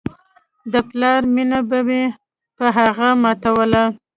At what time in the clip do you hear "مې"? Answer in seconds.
1.87-2.03